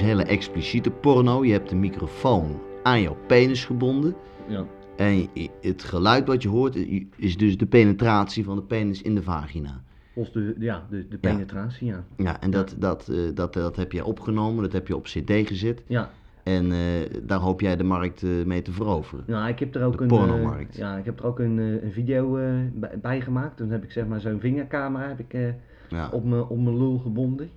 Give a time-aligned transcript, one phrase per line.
[0.00, 1.44] is hele expliciete porno.
[1.44, 4.14] Je hebt de microfoon aan jouw penis gebonden.
[4.48, 4.64] Ja.
[4.96, 5.28] En
[5.60, 6.76] het geluid wat je hoort
[7.16, 9.82] is dus de penetratie van de penis in de vagina.
[10.14, 12.04] Of de, ja, de, de penetratie, ja.
[12.16, 15.32] Ja, en dat, dat, eh, dat, dat heb jij opgenomen, dat heb je op cd
[15.48, 15.82] gezet.
[15.86, 16.10] Ja,
[16.42, 16.78] En eh,
[17.22, 19.24] daar hoop jij de markt eh, mee te veroveren.
[19.26, 20.76] nou, ik heb er ook De een, pornomarkt.
[20.76, 22.30] ja, ik heb er ook een, een video
[22.74, 23.56] bij, bij gemaakt.
[23.56, 25.54] Toen heb ik zeg maar zo'n vingercamera heb ik,
[25.90, 26.08] Ja.
[26.12, 26.24] op
[26.62, 27.50] mijn lul gebonden.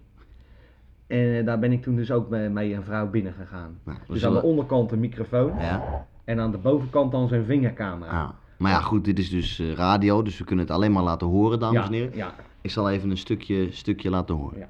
[1.11, 3.79] En eh, daar ben ik toen dus ook mee, mee een vrouw binnen gegaan.
[3.83, 6.05] Nou, Dus aan de onderkant een microfoon ja.
[6.23, 8.21] en aan de bovenkant dan zo'n vingercamera.
[8.21, 8.29] Ah.
[8.57, 11.27] Maar ja, goed, dit is dus eh, radio, dus we kunnen het alleen maar laten
[11.27, 12.15] horen, dames ja, en heren.
[12.15, 14.59] ja, Ik zal even een stukje, stukje laten horen.
[14.59, 14.69] ja,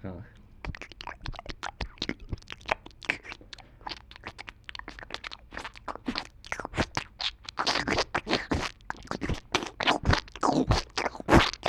[0.00, 0.30] graag.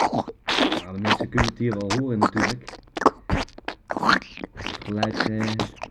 [0.05, 2.81] Nou, de mensen kunnen het hier wel horen natuurlijk.
[4.87, 5.45] Eh,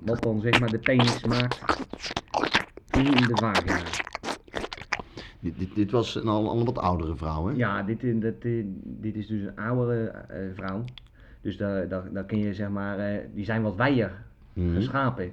[0.05, 1.61] wat dan zeg maar de penis maakt
[2.93, 3.85] in de vagina.
[5.41, 7.53] Dit, dit, dit was een al, wat oudere vrouw, hè?
[7.57, 10.85] Ja, dit, eh, dit is dus een oudere eh, vrouw.
[11.41, 14.13] Dus daar, daar, daar kun je zeg maar, eh, die zijn wat wijer
[14.53, 14.75] Mhm.
[14.75, 15.33] geschapen.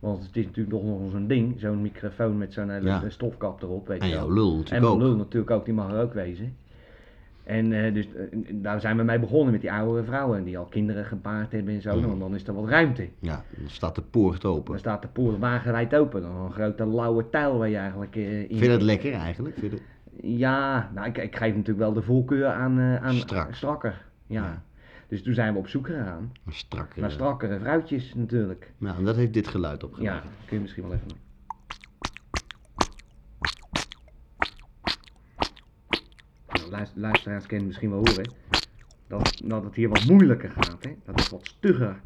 [0.00, 3.08] Want het is natuurlijk nog nog zo'n ding, zo'n microfoon met zo'n hele Ja.
[3.08, 6.00] stofkap erop, weet En je jouw lul En mijn lul natuurlijk ook, die mag er
[6.02, 6.56] ook wezen.
[7.50, 10.64] En eh, dus eh, daar zijn we mee begonnen met die oudere vrouwen die al
[10.64, 11.96] kinderen gebaard hebben en zo.
[11.96, 12.06] Mhm.
[12.06, 13.08] Want dan is er wat ruimte.
[13.18, 14.70] Ja, dan staat de poort open.
[14.70, 16.22] Dan staat de poort wagenwijd open.
[16.22, 18.46] Dan een grote lauwe tuil waar je eigenlijk eh, in...
[18.48, 19.58] Vind je dat lekker eigenlijk?
[19.58, 19.80] Vind dat-
[20.22, 23.54] Ja, nou, ik, ik geef natuurlijk wel de voorkeur aan, aan Strak.
[23.54, 24.04] strakker.
[24.26, 24.42] Ja.
[24.44, 24.62] Ja.
[25.08, 26.32] Dus toen zijn we op zoek gegaan
[26.96, 28.72] naar strakkere vrouwtjes natuurlijk.
[28.78, 30.22] Nou, en dat heeft dit geluid Ja, opgeleverd.
[30.46, 31.06] kun je misschien wel even.
[36.46, 36.59] Nou, luister-
[36.94, 38.30] luisteraars kunnen misschien wel horen
[39.06, 40.76] dat, dat het hier wat moeilijker gaat.
[40.80, 40.90] Hè?
[41.04, 42.00] Dat is wat stugger.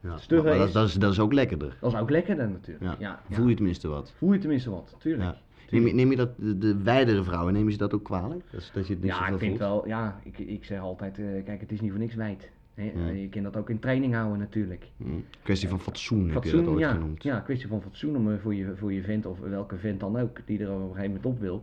[0.00, 0.16] Ja.
[0.18, 1.76] Stugger Maar dat, is- dat, is, dat is ook lekkerder.
[1.80, 2.84] Dat is ook lekkerder natuurlijk.
[2.84, 2.96] Ja.
[2.98, 3.34] Ja, ja.
[3.36, 4.12] Voel je tenminste wat.
[4.16, 5.36] Voel je tenminste wat, tuurlijk.
[5.70, 8.42] Neem, je, neem je dat, de, de wijdere vrouwen, nemen ze dat ook kwalijk?
[8.50, 9.58] Dat, dat je het niet Ja, ik vind voelt?
[9.58, 12.50] wel, ja, ik, ik zeg altijd, eh, kijk, het is niet voor niks wijd.
[12.74, 12.92] Hè?
[12.94, 13.08] Ja.
[13.10, 14.84] Je kunt dat ook in training houden natuurlijk.
[14.96, 15.24] Mm.
[15.42, 17.22] Kwestie van fatsoen, heb je Fatsoen, dat ooit ja, genoemd.
[17.22, 20.18] ja, kwestie van fatsoen om, eh, voor, je, voor je vent of welke vent dan
[20.18, 21.62] ook, die er op een gegeven moment op wil.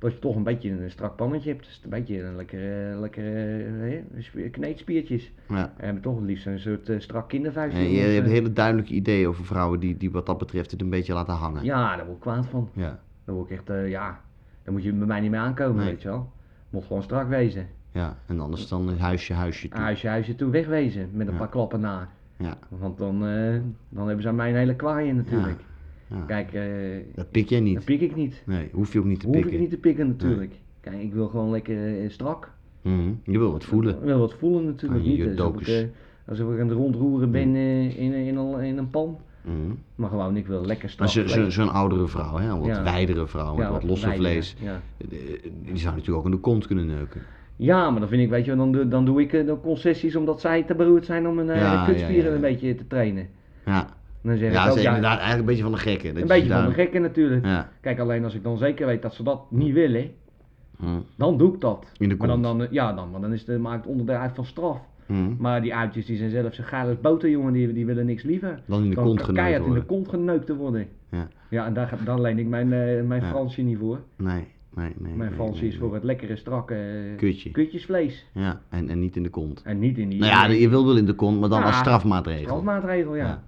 [0.00, 1.64] Dat je toch een beetje een strak pannetje hebt.
[1.64, 3.64] Dus een beetje een lekkere, lekkere
[4.14, 5.32] eh, sp- kneedspiertjes.
[5.48, 5.72] Ja.
[5.76, 7.82] En hebben toch het liefst een soort eh, strak kindervuistje.
[7.82, 10.70] En je, hebt eh, een hele duidelijke idee over vrouwen die, die wat dat betreft
[10.70, 11.64] het een beetje laten hangen.
[11.64, 12.68] Ja, daar word ik kwaad van.
[12.72, 14.20] Ja, Daar word ik echt, eh, ja,
[14.62, 15.92] daar moet je bij mij niet mee aankomen, Nee.
[15.92, 16.32] weet je wel.
[16.70, 17.66] Moet gewoon strak wezen.
[17.92, 18.16] ja.
[18.26, 19.80] En anders dan huisje, huisje toe.
[19.80, 21.08] Huisje, huisje toe, wegwezen.
[21.12, 21.38] Met een Ja.
[21.38, 22.08] paar klappen na.
[22.36, 23.54] Ja, Want dan, eh,
[23.88, 25.58] dan hebben ze aan mij een hele kwaaien natuurlijk.
[25.60, 25.64] ja.
[26.26, 26.62] Kijk, eh,
[27.14, 27.84] Dat pik jij dat niet.
[27.84, 28.42] pik ik niet.
[28.46, 29.52] Nee, hoef je ook niet te Hoef pikken.
[29.52, 30.52] ik niet te pikken natuurlijk.
[30.80, 32.50] Kijk, ik wil gewoon lekker eh, strak.
[32.82, 33.10] Mhm.
[33.24, 33.94] Je wil wat voelen.
[33.94, 35.00] Ik wil wat voelen natuurlijk.
[35.00, 38.78] Ah, je niet alsof ik, eh, ik aan het rondroeren ben in, in, een- in
[38.78, 39.18] een pan.
[39.44, 39.54] Mhm.
[39.94, 41.14] Maar gewoon, ik wil lekker strak.
[41.14, 42.82] Maar zo- zo'n oudere vrouw, hè, een wat Ja.
[42.82, 44.80] wijdere vrouw, met Ja, wat wijder, vlees, Ja.
[45.64, 47.20] die zou natuurlijk ook in de kont kunnen neuken.
[47.56, 50.40] ja, maar dan vind ik, weet je, dan, doe- dan doe ik de concessies omdat
[50.40, 53.26] zij te beroerd zijn om hun Ja, kutspieren een beetje te trainen.
[53.66, 53.86] Ja,
[54.22, 56.08] Dan zeg ja ik ook, is ja, inderdaad eigenlijk een beetje van de gekken.
[56.14, 57.44] dat een je beetje van de gekken natuurlijk.
[57.46, 57.68] Ja.
[57.80, 60.10] Kijk, alleen als ik dan zeker weet dat ze dat niet willen,
[60.76, 60.90] Mhm.
[61.16, 61.86] dan doe ik dat.
[61.98, 64.16] In de maar dan, dan, eh, ja, dan, maar dan is het, maakt het onderdeel
[64.16, 64.78] uit van straf.
[65.06, 65.34] Mhm.
[65.38, 68.22] Maar die uitjes die zijn zelf zo geil als boter, jongen, die, die willen niks
[68.22, 68.60] liever.
[68.66, 69.86] Dan in de Dan kont geneukt keihard in de worden.
[69.96, 70.86] kont geneukt te worden.
[71.10, 71.28] Ja.
[71.48, 73.22] Ja, en daar, daar leen ik mijn, eh, mijn.
[73.22, 74.00] Fransje niet voor.
[74.16, 75.12] Nee, nee, nee.
[75.14, 77.50] Mijn nee, is voor het lekkere, strakke eh, Kutje.
[77.50, 78.26] kutjesvlees.
[78.32, 79.62] Ja, en, en niet in de kont.
[79.64, 81.66] En niet in die Nou ja, je wil wel in de kont, maar dan Ja,
[81.66, 82.42] als strafmaatregel.
[82.44, 83.24] strafmaatregel, ja.
[83.26, 83.42] Ja.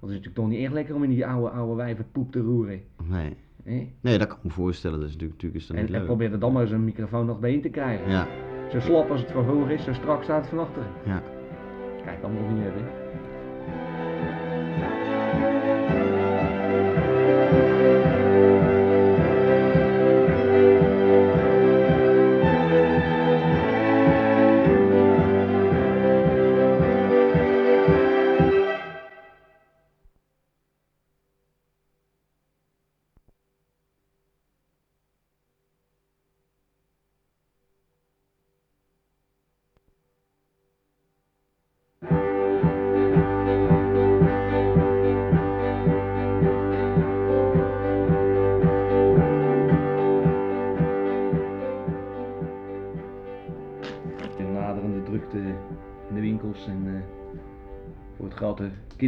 [0.00, 2.40] Dat is natuurlijk toch niet echt lekker om in die oude, oude wijven poep te
[2.40, 2.80] roeren.
[3.08, 3.36] Nee.
[3.64, 3.88] Hè?
[4.00, 4.98] nee, dat kan ik me voorstellen.
[5.00, 6.06] Dat is natuurlijk, natuurlijk is dat En, niet en leuk.
[6.08, 8.10] probeer er dan maar eens een microfoon nog bij in te krijgen.
[8.10, 8.26] Ja,
[8.70, 10.88] Zo slap als het van voor is, zo strak staat het van achteren.
[11.04, 11.22] ja.
[12.04, 12.82] Kijk, moet niet hebben.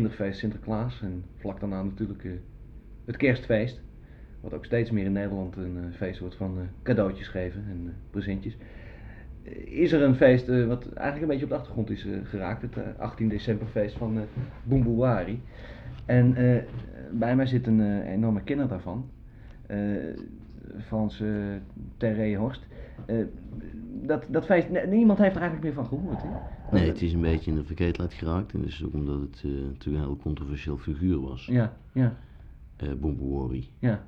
[0.08, 1.02] Kinderfeest Sinterklaas.
[1.02, 2.32] En vlak daarna natuurlijk eh,
[3.04, 3.80] het kerstfeest.
[4.40, 7.94] Wat ook steeds meer in Nederland een eh, feest wordt van eh, cadeautjes geven en
[8.10, 8.56] presentjes.
[9.64, 12.62] is er een feest wat eigenlijk een beetje op de achtergrond is geraakt.
[12.62, 14.18] Het eh, 18 decemberfeest van
[14.62, 15.42] Boemboewari.
[16.06, 16.34] En
[17.12, 19.10] bij mij zit een enorme kenner daarvan.
[20.86, 21.54] Frans uh,
[21.96, 22.66] Terre Horst.
[23.06, 23.16] Eh,
[24.02, 26.22] dat, dat feest, niemand heeft er eigenlijk meer van gehoord.
[26.22, 26.28] Hè?
[26.72, 28.52] Nee, het is een beetje in de vergetelheid geraakt.
[28.52, 31.46] En dat is ook omdat het eh, natuurlijk een heel controversieel figuur was.
[31.46, 32.16] Ja, ja,
[32.76, 33.68] eh Boemboewori.
[33.78, 34.06] ja.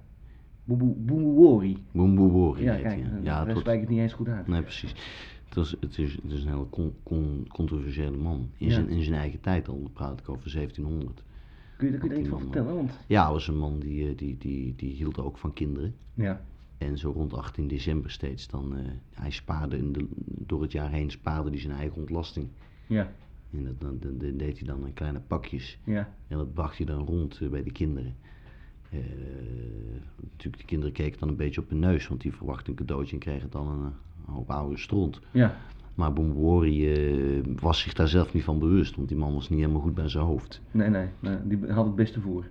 [0.65, 1.85] Boemboewori.
[1.93, 4.47] Boemboewori Ja, heet kijk, ja, Ja, daar het ik het niet eens goed uit.
[4.47, 4.95] Nee, precies.
[5.45, 8.49] Het, was, het, is, het is een hele con, con- controversiële man.
[8.57, 8.73] In, Ja.
[8.73, 11.23] zijn, in zijn eigen tijd al, dan praat ik over 1700.
[11.77, 12.75] Kun je, kun je er iets van vertellen?
[12.75, 15.95] Want, Ja, was een man die, die, die, die hield ook van kinderen.
[16.15, 16.41] ja,
[16.81, 20.91] En zo rond 18 december steeds dan, eh, hij spaarde in de, door het jaar
[20.91, 22.49] heen spaarde hij zijn eigen ontlasting.
[22.87, 23.12] ja,
[23.50, 25.79] En dat, dan, dan- dan deed hij dan in kleine pakjes.
[25.85, 28.15] ja, En dat bracht hij dan rond eh, bij de kinderen.
[28.91, 28.99] Eh,
[30.21, 33.12] natuurlijk, de kinderen keken dan een beetje op hun neus, want die verwachten een cadeautje
[33.12, 33.81] en kregen dan een,
[34.26, 35.21] een hoop oude stront.
[35.31, 35.56] ja,
[35.94, 39.59] Maar Boemboori eh was zich daar zelf niet van bewust, want die man was niet
[39.61, 40.61] helemaal goed bij zijn hoofd.
[40.71, 42.44] nee, nee, nee, die had het beste voor.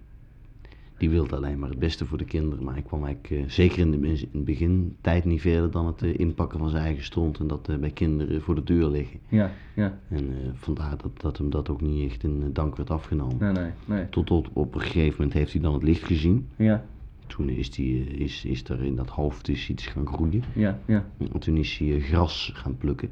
[0.99, 3.79] Die wilde alleen maar het beste voor de kinderen, maar hij kwam eigenlijk eh, zeker
[3.79, 7.03] in de in het begin tijd niet verder dan het eh, inpakken van zijn eigen
[7.03, 9.19] stront en dat eh, bij kinderen voor de deur liggen.
[9.27, 13.37] Ja, ja, En vandaar dat, dat hem dat ook niet echt in dank werd afgenomen.
[13.39, 16.47] nee, nee, nee, Tot op, op een gegeven moment heeft hij dan het licht gezien.
[16.55, 16.85] ja,
[17.27, 20.43] Toen is, die, is, is er in dat hoofd is iets gaan groeien.
[20.53, 21.05] ja, ja.
[21.17, 23.09] En toen is hij gras gaan plukken.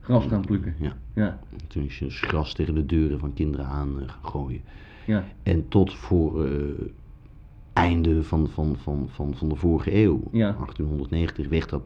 [0.00, 0.74] Gras gaan plukken.
[0.80, 0.96] Ja.
[1.14, 4.60] Ja, En toen is hij dus gras tegen de deuren van kinderen aan gaan gooien.
[5.06, 6.48] ja, En tot voor
[7.74, 10.52] einde van, van, van, van, van de vorige eeuw, Ja.
[10.52, 11.82] 1890, werd dat,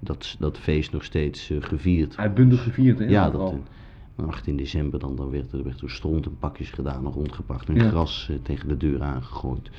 [0.00, 2.16] dat, dat feest nog steeds eh, gevierd.
[2.16, 3.04] uitbundig gevierd, hè?
[3.04, 3.54] Ja, dat,
[4.16, 7.68] eh, 18 december dan, dan werd, er, werd er stront en pakjes gedaan en rondgebracht
[7.68, 7.88] en Ja.
[7.88, 9.70] gras eh, tegen de deur aangegooid.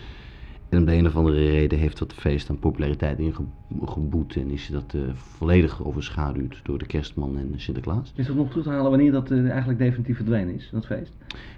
[0.69, 4.67] En om de een of andere reden heeft dat feest aan populariteit ingeboet en is
[4.67, 8.13] dat eh, volledig overschaduwd door de kerstman en Sinterklaas.
[8.15, 11.13] Is dat nog toe te halen wanneer dat eh, eigenlijk definitief verdwenen is, dat feest?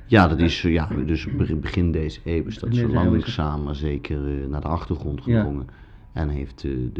[0.05, 3.75] Ja, dat is eh, ja, dus be- begin deze eeuw is dat zo langzaam maar
[3.75, 4.19] zeker
[4.49, 5.37] naar de achtergrond Ja.
[5.37, 5.67] gedrongen.
[6.13, 6.91] En heeft de,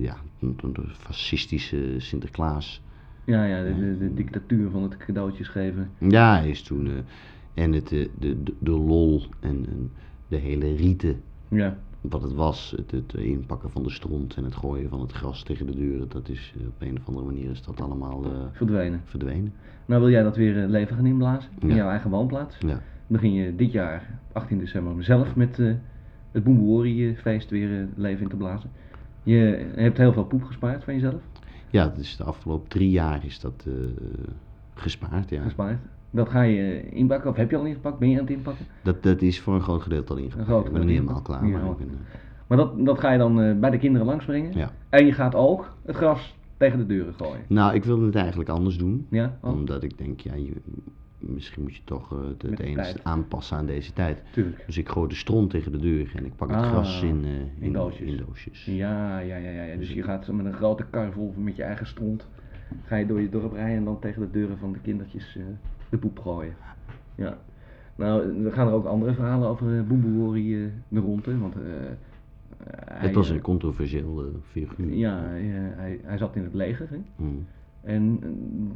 [0.00, 2.82] ja, de, de fascistische Sinterklaas,
[3.24, 5.90] Ja, ja, de, de, de dictatuur van het cadeautjes geven.
[5.98, 6.88] ja, hij is toen,
[7.54, 9.90] en het, de, de, de lol en, en
[10.28, 14.56] de hele rieten, Ja, wat het was, het, het inpakken van de stront en het
[14.56, 17.50] gooien van het gras tegen de deuren, dat is eh, op een of andere manier
[17.50, 19.00] is dat allemaal eh, verdwenen.
[19.04, 19.52] verdwenen.
[19.86, 21.74] Nou wil jij dat weer eh, leven gaan inblazen, in Ja.
[21.74, 22.56] jouw eigen woonplaats.
[22.58, 22.66] Ja.
[22.68, 25.56] Dan begin je dit jaar, 18 december, zelf met
[26.32, 28.70] het Boemboeri-feest weer eh, leven in te blazen.
[29.22, 31.22] Je hebt heel veel poep gespaard van jezelf,
[31.70, 33.66] ja, is de afgelopen drie jaar is dat
[34.74, 35.42] gespaard, ja.
[35.42, 35.78] gespaard.
[36.10, 37.98] Dat ga je eh, inpakken, of heb je al ingepakt?
[37.98, 38.66] Ben je aan het inpakken?
[38.82, 40.38] Dat, dat is voor een groot gedeelte al ingepakt.
[40.40, 43.12] Een groot ik ben niet helemaal klaar, Ja, maar ben, eh, Maar dat, dat ga
[43.12, 44.52] je dan eh, bij de kinderen langsbrengen.
[44.54, 44.70] ja.
[44.88, 47.40] En je gaat ook het gras tegen de deuren gooien.
[47.48, 49.06] Nou, ik wilde het eigenlijk anders doen.
[49.10, 49.38] Ja?
[49.42, 50.52] Oh, Omdat ik denk, ja, je,
[51.18, 54.22] misschien moet je toch het, het eens aanpassen aan deze tijd.
[54.32, 54.62] tuurlijk.
[54.66, 57.24] Dus ik gooi de stront tegen de deur en ik pak het Ah, gras in,
[57.58, 58.08] in doosjes.
[58.10, 58.64] in doosjes.
[58.64, 59.76] Ja, ja, ja, ja, ja.
[59.76, 62.26] Dus je gaat met een grote kar vol met je eigen stront.
[62.84, 65.38] Ga je door je dorp rijden en dan tegen de deuren van de kindertjes
[65.90, 66.54] de poep gooien.
[67.14, 67.38] Ja.
[67.96, 71.38] Nou, er gaan er ook andere verhalen over uh, de ronde.
[71.38, 71.60] Want, eh,
[72.84, 74.94] hij, Het was een controversieel figuur.
[74.94, 75.42] Ja, hij,
[75.76, 76.88] hij, hij zat in het leger.
[76.90, 76.96] Hè?
[77.16, 77.46] Mm.
[77.80, 78.20] En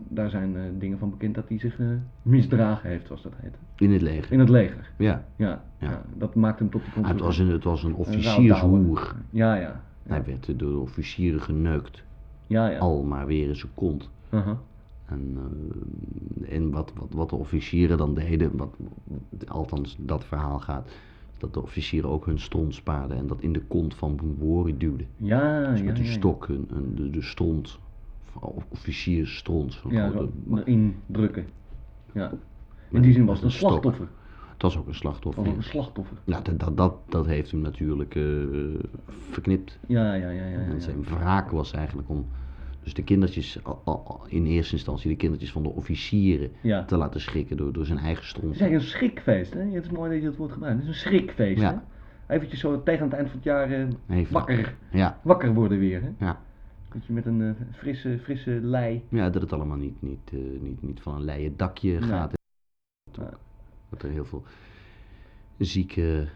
[0.09, 1.78] daar zijn dingen van bekend dat hij zich
[2.23, 3.54] misdragen heeft, zoals dat heet.
[3.76, 4.33] In het leger.
[4.33, 4.90] In het leger.
[4.97, 5.88] Ja, Ja, Ja.
[5.88, 6.02] ja.
[6.16, 9.14] dat maakt hem tot die Ah, het was een, het was een officiershoer.
[9.31, 9.61] Ja, ja.
[9.61, 9.81] Ja,
[10.12, 12.02] Hij werd door de officieren geneukt.
[12.47, 12.69] ja.
[12.69, 12.78] ja.
[12.78, 14.11] Al maar weer in zijn kont.
[15.12, 15.37] En,
[16.47, 18.76] eh, en wat, wat, wat de officieren dan deden, wat,
[19.49, 20.90] althans dat verhaal gaat,
[21.38, 25.07] dat de officieren ook hun stront spaarden en dat in de kont van Boemboori duwden.
[25.16, 26.16] Ja, Dus ja, met die ja, ja.
[26.16, 27.78] stok hun, hun- de, de stront,
[28.40, 29.81] of- officiersstront.
[29.88, 31.47] Ja, zo erin drukken.
[32.12, 32.33] Ja.
[32.90, 34.09] In die zin was het een een slachtoffer.
[34.57, 35.42] Dat was ook een slachtoffer.
[35.42, 35.54] Of ja.
[35.57, 36.16] een slachtoffer.
[36.25, 38.23] Nou, dat, dat, dat, dat heeft hem natuurlijk eh,
[39.31, 39.78] verknipt.
[39.87, 40.47] Ja, ja, ja, ja.
[40.47, 40.78] ja, En ja.
[40.81, 42.26] zijn wraak was eigenlijk om
[42.83, 43.59] dus de kindertjes,
[44.27, 46.85] in eerste instantie de kindertjes van de officieren Ja.
[46.85, 48.47] te laten schrikken door, door zijn eigen stront.
[48.47, 49.61] Het is eigenlijk een schrikfeest, hè?
[49.61, 50.79] Het is mooi dat je dat woord gebruikt.
[50.81, 51.85] Het is een schrikfeest, Ja.
[52.27, 52.35] hè?
[52.35, 56.11] Eventjes zo tegen het eind van het jaar eh, wakker, Ja, wakker worden weer, hè?
[56.19, 56.41] ja.
[56.93, 59.03] Dat je met een eh, frisse, frisse lei...
[59.09, 62.09] ja, dat het allemaal niet, niet, eh, niet, niet van een leien dakje Nee.
[62.09, 62.33] gaat.
[63.91, 64.43] Dat er heel veel
[65.59, 66.29] zieke,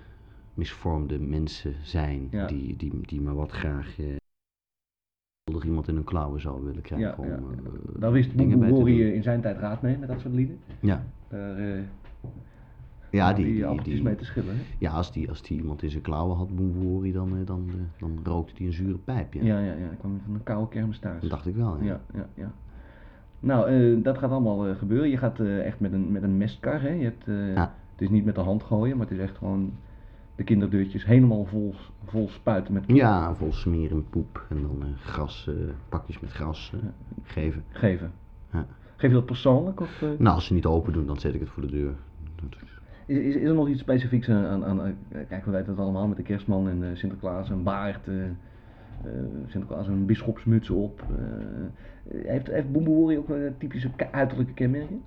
[0.54, 4.06] misvormde mensen zijn die, die, die maar wat graag eh,
[5.52, 7.08] nog iemand in hun klauwen zouden willen krijgen.
[7.08, 7.34] Ja, om, ja.
[7.34, 8.88] eh, Daar wist doen.
[8.88, 10.58] in zijn tijd raad mee, met dat soort lieden.
[10.80, 11.80] Ja, Daar, eh,
[13.10, 14.54] Ja, die- die- die- mee te schillen.
[14.56, 14.62] hè?
[14.78, 17.74] Ja, als die, als die iemand in zijn klauwen had, Boemboeri, dan, eh, dan, eh,
[17.98, 19.32] dan rookte hij een zure pijp.
[19.34, 19.42] Ja.
[19.44, 19.90] Ja, ja, ja.
[19.90, 21.20] Ik kwam van een koude kermis thuis.
[21.20, 21.76] Dat dacht ik wel.
[21.80, 21.84] Ja.
[21.84, 22.52] Ja, ja, ja.
[23.40, 25.08] Nou, dat gaat allemaal gebeuren.
[25.10, 26.88] Je gaat echt met een, met een mestkar, hè.
[26.90, 27.26] Je hebt.
[27.92, 29.72] Het is niet met de hand gooien, maar het is echt gewoon
[30.36, 31.74] de kinderdeurtjes helemaal vol,
[32.04, 34.44] vol spuiten met Ja, vol smeer en poep.
[34.48, 35.54] En dan eh, gras, eh,
[35.88, 36.80] pakjes met gras eh,
[37.22, 37.64] geven.
[37.68, 38.12] geven.
[38.52, 38.66] Ja.
[38.96, 39.80] Geef je dat persoonlijk?
[39.80, 41.94] Of, Nou, als ze niet open doen, dan zet ik het voor de deur.
[43.06, 44.96] Is- is, is, er nog iets specifieks aan, aan, aan,
[45.28, 48.08] kijk we weten het allemaal met de kerstman en Sinterklaas, een baard,
[49.46, 51.02] Sinterklaas een bisschopsmuts op.
[52.08, 55.02] heeft heeft Boemboeri ook een typische ke- uiterlijke kenmerken?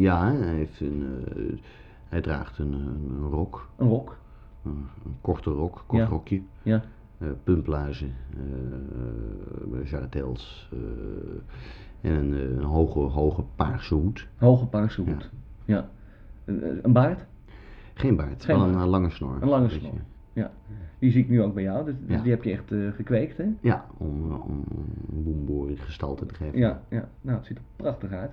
[0.00, 1.04] Ja, hij, heeft een,
[2.08, 3.68] hij draagt een, een rok.
[3.76, 4.16] Een rok?
[4.64, 4.86] Een,
[5.20, 6.08] korte rok, kort Ja.
[6.08, 6.42] rokje.
[6.62, 6.82] Ja.
[7.18, 14.28] eh pumpluizen, eh jarretels eh, en een, eh, een hoge, hoge paarse hoed.
[14.36, 15.30] Hoge paarse hoed.
[15.64, 15.88] Ja.
[16.44, 17.26] Een, eh, een baard?
[17.94, 19.36] Geen baard, Geen wel een eh, lange snor.
[19.40, 19.92] Een lange snor.
[20.32, 20.50] Ja.
[20.98, 22.22] Die zie ik nu ook bij jou, dus, dus Ja.
[22.22, 23.44] die heb je echt eh, gekweekt, hè?
[23.60, 24.64] Ja, om, eh, om
[25.12, 26.58] een boemboer gestalte te geven.
[26.58, 27.08] Ja, ja.
[27.20, 28.30] Nou, het ziet er prachtig uit.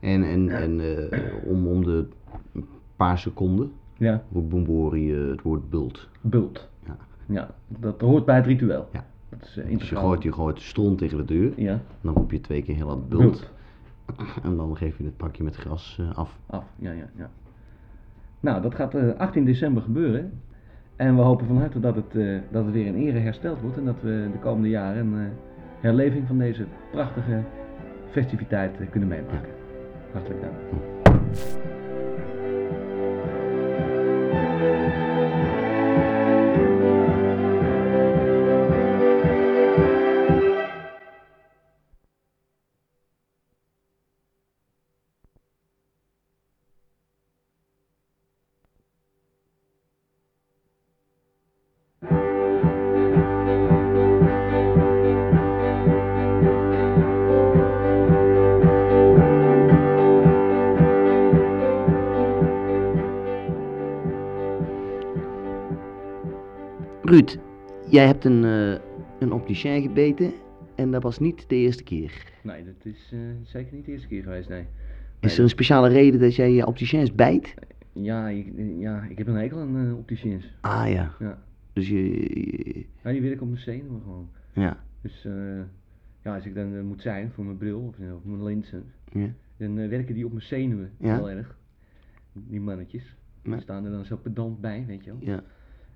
[0.00, 2.08] En, en, en eh, om, om de
[2.96, 6.08] paar seconden Ja, Boembori eh, het woord bult.
[6.20, 6.68] bult.
[6.86, 6.96] Ja.
[7.26, 8.88] Ja, dat hoort bij het ritueel.
[8.92, 9.04] Ja.
[9.28, 12.30] Dat is eh, Dus je gooit, je gooit stront tegen de deur, Ja, dan roep
[12.30, 13.20] je twee keer heel hard bult.
[13.20, 13.50] bult.
[14.44, 16.38] En dan geef je het pakje met gras eh, af.
[16.46, 17.30] Af, ja, ja, ja.
[18.40, 20.32] Nou, dat gaat eh 18 december gebeuren.
[20.96, 23.76] En we hopen van harte dat het, eh, dat het weer in ere hersteld wordt.
[23.76, 25.30] En dat we de komende jaren een eh,
[25.80, 27.42] herleving van deze prachtige
[28.10, 29.48] festiviteit eh, kunnen meemaken.
[30.12, 30.83] Hartelijk dank.
[67.94, 68.80] Jij hebt een, eh
[69.20, 70.32] een opticien gebeten
[70.76, 72.32] en dat was niet de eerste keer.
[72.42, 74.66] Nee, dat is eh, zeker niet de eerste keer geweest, nee.
[75.20, 77.54] Is er een speciale reden dat jij je opticiens bijt?
[77.92, 80.54] Ja, ik, ja, ik heb een hekel aan uh, opticiens.
[80.60, 81.42] Ah ja, Ja.
[81.72, 84.28] dus je, je- ja, die wil ik op mijn zenuwen gewoon.
[84.52, 85.32] ja, Dus eh,
[86.22, 88.84] ja, als ik dan eh, moet zijn voor mijn bril of, eh, of mijn lenzen,
[89.12, 91.14] ja, dan eh, werken die op mijn zenuwen Ja.
[91.16, 91.56] heel erg.
[92.32, 93.16] Die mannetjes.
[93.42, 95.18] Die staan er dan zo pedant bij, weet je wel.
[95.34, 95.42] ja.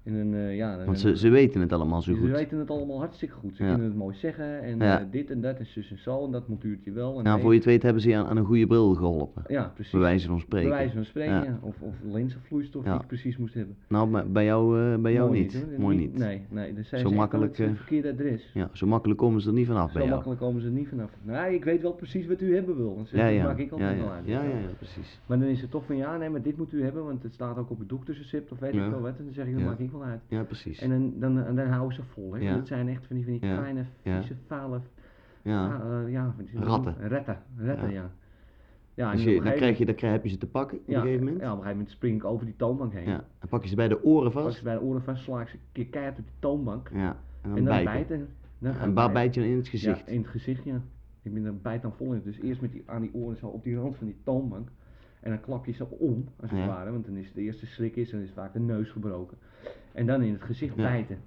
[0.02, 2.31] En dan, eh, ja, Want ze, ze weten het allemaal zo ze goed.
[2.31, 3.57] weten het allemaal hartstikke goed.
[3.57, 3.69] Ze Ja.
[3.71, 5.00] kunnen het mooi zeggen en Ja.
[5.00, 7.17] eh, dit en dat en zus en zo en dat moet je wel.
[7.19, 7.43] En Nou, nee.
[7.43, 9.43] voor je het weet hebben ze je aan, aan een goede bril geholpen.
[9.49, 9.93] Ja, precies.
[9.93, 10.69] Bij wijze van spreken.
[10.69, 11.59] Bij wijze van spreken, Ja.
[11.61, 13.76] Of, of lenzenvloeistof die ik precies moest hebben.
[13.88, 15.78] Nou, maar bij jou, eh, bij jou Mooi niet.
[15.78, 16.19] Mooi niet.
[16.19, 16.75] Nee, nee.
[16.75, 18.50] Dan zijn Zo ze makkelijk, aan het verkeerde adres.
[18.55, 20.11] Ja, zo makkelijk komen ze er niet vanaf bij Zo jou.
[20.11, 21.11] makkelijk komen ze er niet vanaf.
[21.23, 22.97] Nou, ik weet wel precies wat u hebben wil.
[22.97, 23.45] Dus Ja, dat ja.
[23.45, 24.26] maak ik Ja, altijd wel uit.
[24.26, 25.21] Ja, ja, ja, precies.
[25.26, 27.33] Maar dan is het toch van ja, nee, maar dit moet u hebben, want het
[27.33, 29.19] staat ook op het doktersrecept of weet ik wel wat.
[29.19, 30.21] En dan zeg ik, dat maak ik wel uit.
[30.28, 30.81] Ja, precies.
[30.81, 32.33] En dan, dan, dan, dan houden ze vol.
[32.35, 32.40] Hè.
[32.40, 32.55] Ja.
[32.55, 34.81] Dat zijn echt van die, van die kleine, vieze, vuile
[35.43, 35.81] Ja.
[35.81, 36.35] eh, ja?
[36.55, 36.95] Ratten.
[36.99, 38.11] Retten, retten, Ja.
[38.95, 39.12] ja.
[39.12, 40.95] Dus je, dan, gegeven krijg je, dan krijg, heb je ze te pakken op ja,
[40.97, 41.40] een gegeven moment.
[41.43, 43.09] Ja, op een gegeven moment spring ik over die toonbank heen.
[43.09, 43.25] Ja.
[43.38, 44.57] Dan pak je ze bij de oren Pak vast.
[44.57, 46.90] ze bij de oren vast, sla ik ze een keer keihard op die toonbank.
[46.95, 47.17] Ja.
[47.43, 48.28] En dan, en dan bijten.
[48.59, 49.99] Dan En waar bijt je dan in het gezicht?
[49.99, 50.81] Ja, in het gezicht, ja.
[51.23, 52.21] Ik ben dan bijt dan vol in.
[52.25, 54.69] Dus eerst met die, aan die oren zo op die rand van die toonbank.
[55.21, 56.67] En dan klap je ze om, als het Ja.
[56.67, 56.91] ware.
[56.91, 59.37] Want dan is de eerste slik is, dan is vaak de neus gebroken.
[59.93, 60.83] En dan in het gezicht Ja.
[60.83, 61.19] bijten.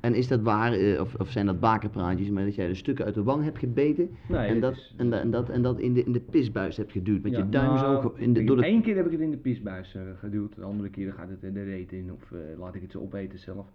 [0.00, 3.04] En is dat waar, eh, of, of zijn dat bakerpraatjes, maar dat jij de stukken
[3.04, 5.78] uit de wang hebt gebeten Nee, en, dat, is- en, dat, en, dat, en dat
[5.80, 8.44] in de, in de pisbuis hebt geduwd met Ja, je duim zo nou, in de,
[8.44, 8.66] door de...
[8.66, 11.42] Eén keer heb ik het in de pisbuis eh, geduwd, de andere keer gaat het
[11.42, 13.66] er de reet in of eh, laat ik het zo opeten zelf.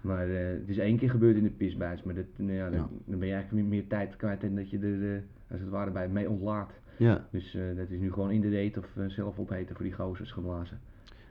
[0.00, 2.88] Maar het is één keer gebeurd in de pisbuis, maar dat, nou ja, dan, Ja.
[3.04, 6.08] dan ben je eigenlijk meer tijd kwijt en dat je er als het ware bij
[6.08, 6.70] mee ontlaat.
[6.96, 9.84] Ja, Dus eh, dat is nu gewoon in de reet of eh, zelf opeten voor
[9.84, 10.80] die gozers geblazen.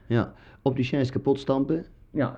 [0.08, 0.34] ja.
[0.62, 2.36] Opticiens kapot stampen, Ja,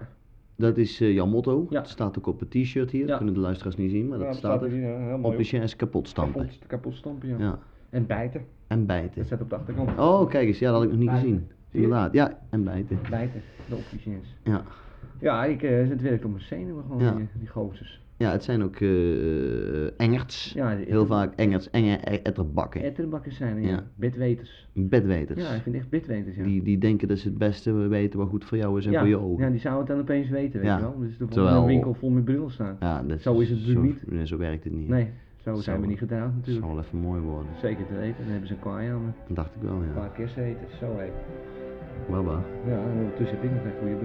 [0.55, 1.67] dat is eh, jouw motto.
[1.70, 1.79] Ja.
[1.79, 3.08] Het staat ook op het t-shirt hier, Ja.
[3.08, 5.20] dat kunnen de luisteraars niet zien, maar dat staat er.
[5.22, 6.41] Opticiens kapot stampen.
[6.41, 7.38] Kapot, kapot stampen, ja.
[7.38, 7.60] Ja.
[7.89, 8.46] En bijten.
[8.67, 9.15] En bijten.
[9.15, 9.89] Dat staat op de achterkant.
[10.00, 11.29] Oh, kijk eens, ja, dat had ik nog niet Bijten.
[11.29, 11.48] gezien.
[11.72, 13.00] Inderdaad, ja, en bijten.
[13.10, 14.36] Bijten, de opticiëns.
[14.44, 14.63] Ja.
[15.20, 18.01] Ja, ik, het werkt op mijn zenuwen gewoon, die, die gozers.
[18.17, 20.53] Ja, het zijn ook eh engerts.
[20.53, 22.81] Ja, Heel vaak engerts, enge e- etterbakken.
[22.84, 23.67] Etterbakkers zijn ja.
[23.69, 23.84] Ja.
[23.95, 24.67] Bedweters.
[24.74, 25.50] Bedweters.
[25.50, 26.43] Ja, ik vind echt bedweters, ja.
[26.43, 29.00] Die, die denken dat ze het beste weten wat goed voor jou is en ja,
[29.00, 29.43] voor je ogen.
[29.45, 31.00] ja, die zouden het dan opeens weten, weet je wel.
[31.00, 32.77] Dus er Terwijl- een winkel vol met brillen staan.
[32.79, 34.88] Ja, dat Zo is het natuurlijk zo, Nee, zo werkt het niet.
[34.88, 36.65] Nee, zo zijn we niet Dat natuurlijk.
[36.65, 37.51] zal wel even mooi worden.
[37.62, 39.12] Zeker te weten, dan hebben ze een kwaai aan me.
[39.27, 39.93] Dat dacht ik wel, Een ja.
[39.93, 41.10] paar kersen eten, zo hé.
[42.10, 42.43] Baba.
[42.67, 43.95] Ja, en ondertussen heb ik nog even voor je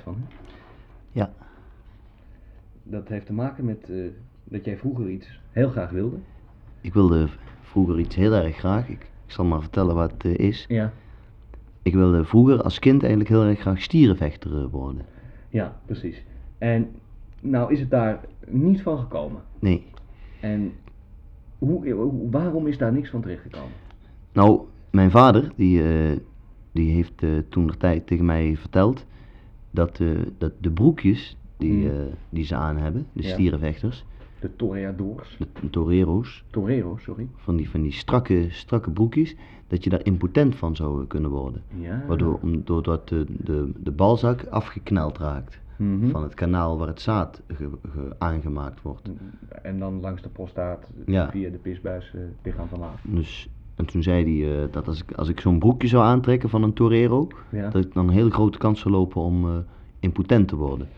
[0.00, 0.16] spijt van.
[0.16, 1.20] Hè?
[1.20, 1.32] Ja.
[2.82, 3.96] Dat heeft te maken met eh,
[4.44, 6.16] dat jij vroeger iets heel graag wilde.
[6.80, 7.28] Ik wilde
[7.60, 8.88] vroeger iets heel erg graag.
[8.88, 10.64] Ik, ik zal maar vertellen wat het eh, is.
[10.68, 10.92] Ja.
[11.82, 15.02] Ik wilde vroeger als kind eigenlijk heel erg graag stierenvechter eh, worden.
[15.48, 16.24] Ja, precies.
[16.58, 16.88] En
[17.40, 19.42] nou is het daar niet van gekomen.
[19.58, 19.86] Nee.
[20.40, 20.72] En
[21.58, 23.72] hoe, waarom is daar niks van terechtgekomen?
[24.32, 25.82] Nou, mijn vader, die,
[26.72, 29.06] die heeft toen de tijd tegen mij verteld
[29.70, 30.08] dat, eh,
[30.38, 31.98] dat de broekjes die, Hmm.
[32.00, 33.28] eh, die ze aan hebben, de Ja.
[33.28, 34.04] stierenvechters,
[34.40, 35.36] De toreadors.
[35.38, 37.28] de torero's, Torero, sorry.
[37.36, 39.36] van die, van die strakke, strakke broekjes,
[39.66, 41.62] dat je daar impotent van zou kunnen worden.
[41.80, 42.04] Ja.
[42.08, 46.08] Waardoor, om, doordat de, de, de balzak afgekneld raakt Mhm.
[46.10, 49.10] van het kanaal waar het zaad ge- ge- aangemaakt wordt.
[49.62, 51.30] En dan langs de prostaat Ja.
[51.30, 52.80] via de pisbuis eh, lichaam van.
[53.02, 53.48] Dus,
[53.80, 56.62] en toen zei hij eh, dat als ik, als ik zo'n broekje zou aantrekken van
[56.62, 57.68] een torero, Ja.
[57.70, 59.56] dat ik dan een hele grote kans zou lopen om eh,
[60.00, 60.88] impotent te worden.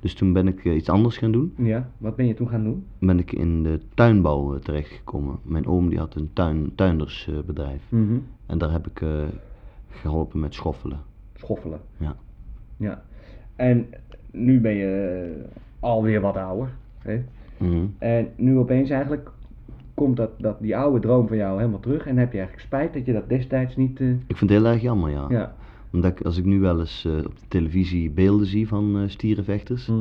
[0.00, 1.54] Dus toen ben ik eh, iets anders gaan doen.
[1.56, 2.84] Ja, wat ben je toen gaan doen?
[2.98, 5.38] Ben ik in de tuinbouw terechtgekomen.
[5.42, 7.82] Mijn oom die had een tuin, tuindersbedrijf.
[7.88, 8.18] Mhm.
[8.46, 9.08] en daar heb ik eh,
[9.90, 11.00] geholpen met schoffelen.
[11.34, 11.80] Schoffelen.
[11.96, 12.16] Ja.
[12.76, 13.02] Ja.
[13.56, 13.86] En
[14.30, 15.44] nu ben je
[15.80, 16.70] alweer wat ouder.
[16.98, 17.22] Hè?
[17.56, 17.84] Mhm.
[17.98, 19.30] En nu opeens eigenlijk
[19.94, 22.06] komt dat, dat, die oude droom van jou helemaal terug.
[22.06, 24.00] En heb je eigenlijk spijt dat je dat destijds niet...
[24.00, 25.26] eh, Ik vind het heel erg jammer, ja.
[25.28, 25.54] ja.
[25.92, 29.08] Omdat ik, als ik nu wel eens eh, op de televisie beelden zie van eh,
[29.08, 29.98] stierenvechters, Mhm.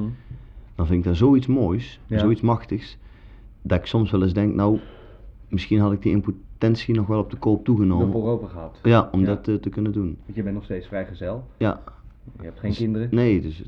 [0.75, 2.17] dan vind ik dat zoiets moois, Ja.
[2.19, 2.97] zoiets machtigs,
[3.62, 4.80] dat ik soms wel eens denk, nou,
[5.49, 8.12] misschien had ik die impotentie nog wel op de koop toegenomen.
[8.12, 8.80] voorover gehad.
[8.84, 9.25] Ja, om Ja.
[9.25, 10.17] dat te kunnen doen.
[10.25, 11.43] Want je bent nog steeds vrijgezel.
[11.58, 11.82] Ja.
[12.38, 13.08] Je hebt geen Dus- kinderen.
[13.12, 13.63] Nee, dus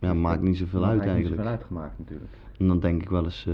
[0.00, 1.36] ja, maakt niet zoveel uit maakt niet eigenlijk.
[1.42, 2.30] zoveel uitgemaakt natuurlijk.
[2.58, 3.48] En dan denk ik wel eens,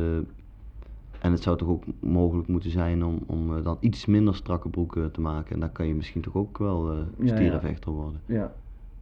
[1.22, 4.68] en het zou toch ook mogelijk moeten zijn om, om eh, dan iets minder strakke
[4.68, 5.54] broeken te maken.
[5.54, 7.35] En dan kan je misschien toch ook wel eh Ja, ja.
[7.37, 8.20] stierenvechter worden.
[8.26, 8.52] Ja.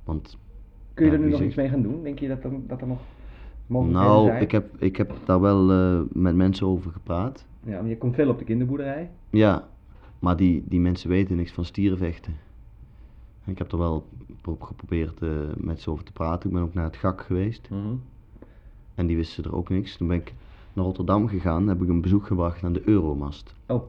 [0.04, 0.38] Want
[0.94, 2.02] Kun je er nu nog zegt- iets mee gaan doen?
[2.02, 2.98] Denk je dat er, dat er nog
[3.66, 4.42] mogelijkheden nou, zijn?
[4.42, 7.46] ik heb, ik heb daar wel eh, met mensen over gepraat.
[7.64, 9.10] Ja, maar je komt veel op de kinderboerderij.
[9.30, 9.68] Ja,
[10.18, 12.34] maar die, die mensen weten niks van stierenvechten.
[13.44, 14.06] Ik heb er wel
[14.44, 16.48] op geprobeerd eh, met ze over te praten.
[16.48, 17.68] Ik ben ook naar het GAK geweest.
[18.94, 19.96] En die wisten er ook niks.
[19.96, 20.34] Toen ben ik
[20.72, 23.54] naar Rotterdam gegaan, heb ik een bezoek gebracht aan de Euromast.
[23.66, 23.82] Oh,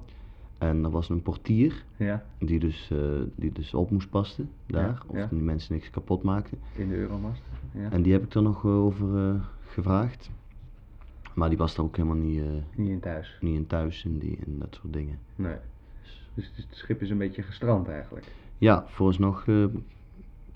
[0.58, 2.98] En er was een portier ja, die dus, eh,
[3.36, 4.84] die dus op moest passen daar.
[4.88, 5.28] Ja, of ja.
[5.30, 6.58] die mensen niks kapot maakten.
[6.76, 7.42] in de Euromast.
[7.72, 7.92] Ja.
[7.92, 10.30] En die heb ik er nog eh, over eh, gevraagd.
[11.34, 12.42] Maar die was er ook helemaal niet,
[12.76, 13.38] Niet in thuis.
[13.42, 15.20] niet in thuis en, die, en dat soort dingen.
[15.36, 15.56] Nee.
[16.34, 18.26] Dus het schip is een beetje gestrand eigenlijk.
[18.58, 19.46] Ja, vooralsnog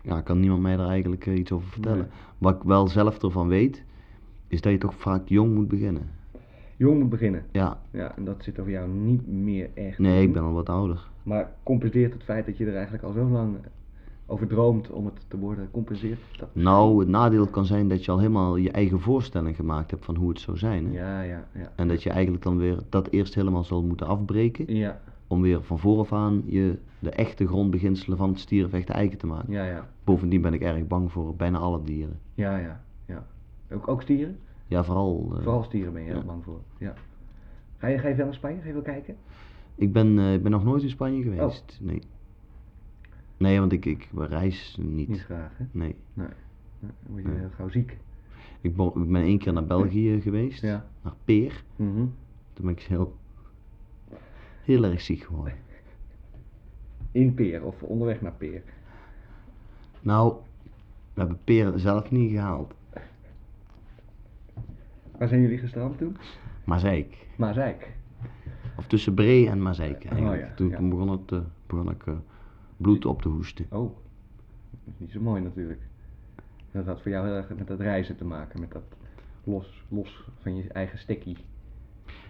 [0.05, 1.97] ja, kan niemand mij daar eigenlijk iets over vertellen.
[1.97, 2.07] Nee.
[2.37, 3.83] Wat ik wel zelf ervan weet,
[4.47, 6.09] is dat je toch vaak jong moet beginnen.
[6.75, 7.43] Jong moet beginnen.
[7.51, 10.27] Ja, Ja, en dat zit er voor jou niet meer echt nee, in.
[10.27, 11.07] ik ben al wat ouder.
[11.23, 13.55] Maar compenseert het feit dat je er eigenlijk al zo lang
[14.25, 16.49] over droomt om het te worden, compenseert dat?
[16.53, 20.15] Nou, het nadeel kan zijn dat je al helemaal je eigen voorstelling gemaakt hebt van
[20.15, 20.85] hoe het zou zijn.
[20.85, 20.91] Hè?
[20.91, 21.71] Ja, ja, ja.
[21.75, 24.75] En dat je eigenlijk dan weer dat eerst helemaal zal moeten afbreken.
[24.75, 29.27] Ja, Om weer van vooraf aan je de echte grondbeginselen van het stierenvechten eigen te
[29.27, 29.53] maken.
[29.53, 29.87] ja, ja.
[30.03, 32.19] Bovendien ben ik erg bang voor bijna alle dieren.
[32.33, 33.25] Ja, ja, ja.
[33.71, 34.37] Ook, ook stieren?
[34.67, 35.25] Ja, vooral.
[35.35, 36.25] eh, Vooral stieren ben je heel ja.
[36.25, 36.59] bang voor.
[36.77, 36.93] Ja.
[37.77, 38.61] Ga je, ga je veel naar Spanje?
[38.61, 39.15] Ga je wel kijken?
[39.75, 41.77] Ik ben, eh, ik ben nog nooit in Spanje geweest.
[41.81, 42.01] Nee.
[43.37, 45.07] Nee, want ik, ik reis niet.
[45.07, 45.65] Niet graag, hè?
[45.71, 45.95] Nee.
[46.13, 46.27] Nee.
[46.79, 47.37] Nee, Dan word je Nee.
[47.39, 47.97] heel gauw ziek.
[48.61, 50.61] Ik, ik ben één keer naar België geweest.
[50.61, 50.85] Ja.
[51.01, 51.63] Naar Peer.
[51.75, 52.05] Mhm.
[52.53, 53.15] Toen ben ik heel,
[54.63, 55.53] heel erg ziek geworden.
[57.11, 58.63] In Peer of onderweg naar Peer.
[60.01, 60.33] Nou,
[61.13, 62.73] we hebben Peer zelf niet gehaald.
[65.19, 66.17] Waar zijn jullie gestrand toen?
[66.63, 67.27] Mazeik.
[67.35, 67.93] Maasijk.
[68.77, 70.41] Of tussen Bree en Mazeik eigenlijk.
[70.41, 70.77] Oh ja, toen, ja.
[70.77, 72.13] toen begon, het, eh, begon ik eh,
[72.77, 73.65] bloed op te hoesten.
[73.69, 73.95] Oh,
[74.83, 75.81] dat is niet zo mooi natuurlijk.
[76.71, 78.83] Dat had voor jou heel erg met dat reizen te maken, met dat
[79.43, 81.37] los, los van je eigen stekkie.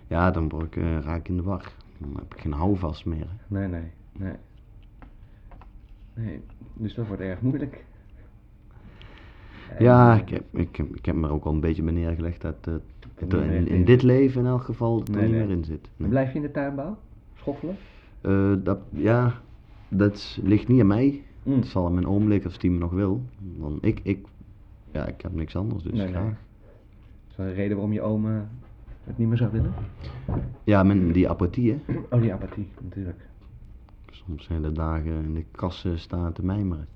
[0.08, 1.74] Ja, dan word ik, eh, raak ik in de war.
[1.98, 3.28] Dan heb ik geen houvast meer.
[3.28, 3.58] hè.
[3.58, 4.36] Nee, nee, nee.
[6.14, 6.42] Nee,
[6.74, 7.86] dus dat wordt erg moeilijk.
[9.80, 11.94] Ja, eh, ik heb, ik, heb- ik heb me er ook al een beetje bij
[11.94, 12.74] neergelegd dat, eh,
[13.16, 15.46] Het er in, in dit leven in elk geval dat er Nee, niet nee.
[15.48, 15.90] meer in zit.
[15.98, 16.10] Nee.
[16.10, 16.98] Blijf je in de tuinbouw?
[17.36, 17.76] Schoffelen?
[18.22, 19.34] Eh, dat, ja,
[19.90, 21.24] dat ligt niet aan mij.
[21.44, 21.56] Mm.
[21.56, 23.22] Het zal aan mijn oom liggen als die me nog wil.
[23.58, 24.26] Want ik, ik,
[24.92, 26.34] ja, ik heb niks anders, dus graag.
[27.30, 28.40] Is dat een reden waarom je oom eh,
[29.04, 29.74] het niet meer zou willen?
[30.64, 31.94] Ja, met die apathie, hè.
[32.12, 33.28] Oh, die apathie, natuurlijk.
[34.12, 36.88] Soms hele dagen in de kassen staan te mijmeren.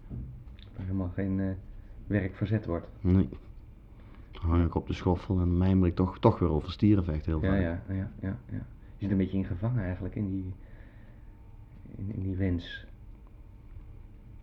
[0.76, 1.46] Helemaal geen eh,
[2.10, 2.88] werk verzet wordt.
[3.02, 3.30] Nee.
[4.32, 7.42] Dan hang ik op de schoffel en mijmer ik toch, toch weer over stierenvecht heel
[7.42, 7.62] Ja, vaak.
[7.62, 8.66] ja, ja, ja, ja.
[8.98, 10.54] Je zit een beetje in gevangen eigenlijk in die,
[11.98, 12.86] in, in die wens.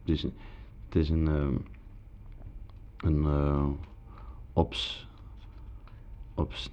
[0.01, 1.55] Het is, het is een, ehm,
[2.97, 3.69] een eh,
[4.53, 5.09] ops,
[6.35, 6.71] ops,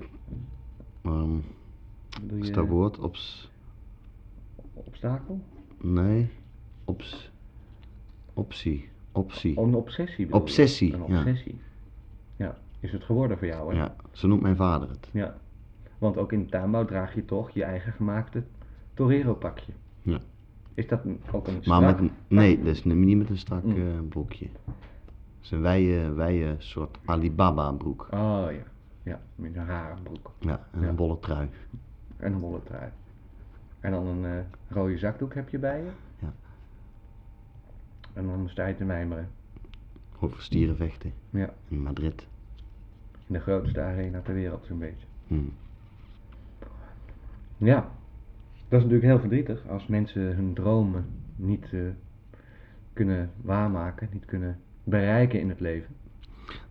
[2.21, 2.99] Bedoel is dat woord?
[2.99, 3.51] Ops,
[4.73, 5.41] obstakel?
[5.81, 6.29] nee,
[6.85, 7.31] ops,
[8.33, 9.57] optie, optie.
[9.57, 10.45] Oh, een obsessie bedoel je?
[10.47, 11.17] Obsessie, Een ja.
[11.19, 11.59] obsessie.
[12.35, 12.57] Ja.
[12.79, 13.79] Is het geworden voor jou, hè?
[13.79, 15.09] Ja, zo noemt mijn vader het.
[15.11, 15.35] Ja.
[15.97, 18.43] Want ook in de tuinbouw draag je toch je eigen gemaakte
[18.93, 19.71] Torero pakje.
[20.01, 20.19] Ja.
[20.73, 20.99] Is dat
[21.31, 23.75] ook een Maar strak met, een- nee, dat is niet met een strak Mm.
[23.75, 24.45] eh, broekje.
[24.65, 24.73] Het
[25.41, 28.07] is een wijde, wijde soort Alibaba broek.
[28.11, 28.63] Oh ja,
[29.03, 30.31] ja, met een rare broek.
[30.39, 30.87] Ja, en Ja.
[30.87, 31.49] een bolle trui.
[32.17, 32.89] En een wollen trui.
[33.79, 35.89] En dan een eh, rode zakdoek heb je bij je.
[36.19, 36.33] Ja.
[38.13, 39.29] En dan sta je te mijmeren.
[40.19, 42.27] Over stierenvechten Ja, in Madrid.
[43.27, 45.05] in de grootste arena ter wereld zo'n beetje.
[45.27, 45.35] Hm.
[47.57, 47.75] Ja,
[48.67, 51.79] dat is natuurlijk heel verdrietig als mensen hun dromen niet eh,
[52.93, 55.95] kunnen waarmaken, niet kunnen bereiken in het leven.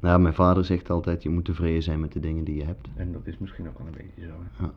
[0.01, 2.89] Nou, mijn vader zegt altijd, je moet tevreden zijn met de dingen die je hebt.
[2.97, 4.65] En dat is misschien ook wel een beetje zo.
[4.65, 4.71] Ja.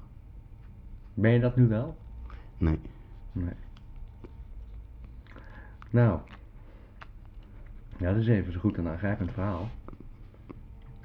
[1.13, 1.97] Ben je dat nu wel?
[2.58, 2.80] Nee.
[3.32, 3.54] Nee.
[5.89, 6.19] Nou,
[7.98, 9.70] ja, dat is even zo goed een aangrijpend verhaal.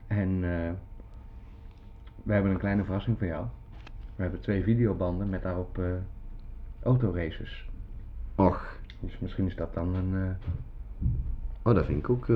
[0.06, 0.70] En eh,
[2.22, 3.46] we hebben een kleine verrassing voor jou.
[4.16, 5.84] We hebben twee videobanden met daarop eh
[6.82, 7.68] autoraces.
[8.34, 10.48] Och, Dus misschien is dat dan een eh
[11.62, 12.28] oh, dat vind ik ook...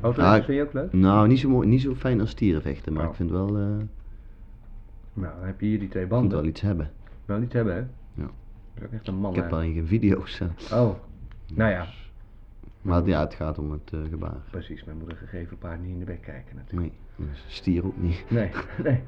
[0.00, 0.20] autorace.
[0.40, 0.92] Ah, vind je ook leuk?
[0.92, 3.10] nou, niet zo, mooi, niet zo fijn als stierenvechten, maar Oh.
[3.10, 3.88] ik vind wel, Nou,
[5.12, 6.38] dan heb je hier die twee ik moet banden.
[6.38, 6.90] wel iets hebben.
[7.24, 7.80] Wel iets hebben, hè?
[7.80, 7.86] Ja.
[8.14, 8.30] Dat
[8.74, 9.30] is ook echt een man.
[9.34, 10.40] Ik heb alleen geen video's.
[10.72, 10.94] Oh,
[11.54, 11.86] nou ja.
[12.82, 14.36] Maar ja, het gaat om het eh, gebaar.
[14.50, 16.92] Precies, men moet een gegeven paard niet in de bek kijken natuurlijk.
[17.16, 18.24] Nee, stier ook niet.
[18.28, 18.50] Nee,
[18.84, 19.02] nee.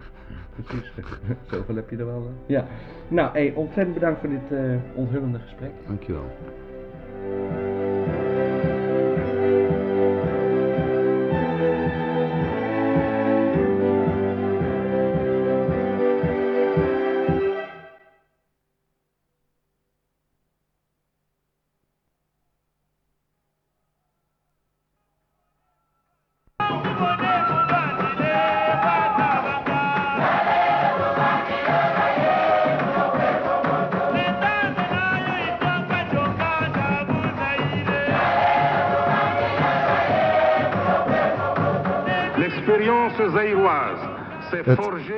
[0.54, 0.92] Precies.
[1.50, 2.26] Zoveel heb je er wel.
[2.26, 2.32] eh.
[2.48, 2.66] Ja.
[3.08, 5.70] Nou, hey, ontzettend bedankt voor dit eh, onthullende gesprek.
[5.86, 6.30] Dankjewel.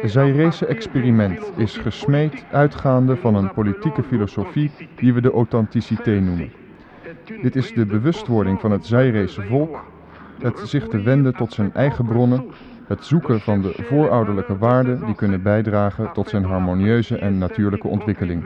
[0.05, 6.53] Zairese experiment is gesmeed uitgaande van een politieke filosofie die we de authenticité noemen.
[7.43, 9.85] Dit is de bewustwording van het Zairese volk,
[10.38, 12.45] het zich te wenden tot zijn eigen bronnen,
[12.87, 18.45] het zoeken van de voorouderlijke waarden die kunnen bijdragen tot zijn harmonieuze en natuurlijke ontwikkeling.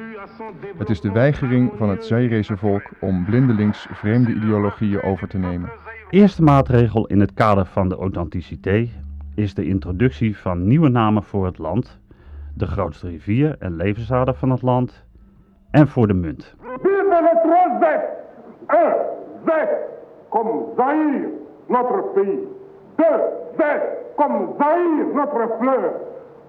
[0.76, 5.70] Het is de weigering van het Zairese volk om blindelings vreemde ideologieën over te nemen.
[6.10, 8.90] Eerste maatregel in het kader van de authenticiteit
[9.38, 12.00] is de introductie van nieuwe namen voor het land,
[12.54, 15.04] de grootste rivier en levensader van het land
[15.70, 16.56] en voor de munt.
[20.28, 21.30] Comme Zaïre,
[21.68, 22.38] notre pays.
[22.96, 23.20] Deux,
[23.58, 23.62] Z
[24.16, 25.92] comme Zaïre, notre fleur.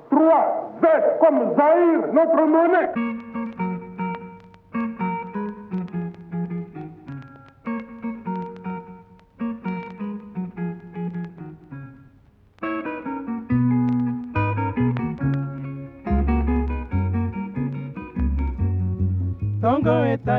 [0.10, 0.46] Trois,
[0.82, 0.86] Z
[1.20, 3.39] comme Zaïre, notre monnaie.